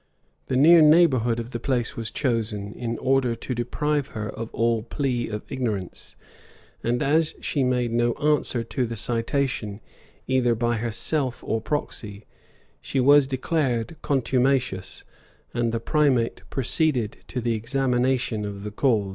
[0.47, 4.81] The near neighborhood of the place was chosen, in order to deprive her of all
[4.81, 6.15] plea of ignorance;
[6.83, 9.79] and as she made no answer to the citation,
[10.25, 12.25] either by herself or proxy,
[12.81, 15.03] she was declared "contumacious;"
[15.53, 19.09] and the primate proceeded to the examination of the cause.